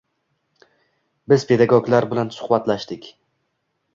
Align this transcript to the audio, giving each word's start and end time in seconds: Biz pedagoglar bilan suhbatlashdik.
Biz 1.33 1.43
pedagoglar 1.51 2.09
bilan 2.13 2.33
suhbatlashdik. 2.39 3.11